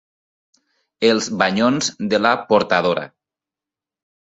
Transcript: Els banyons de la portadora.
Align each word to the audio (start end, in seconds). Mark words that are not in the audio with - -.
Els 1.09 1.27
banyons 1.43 1.91
de 2.15 2.23
la 2.23 2.33
portadora. 2.55 3.07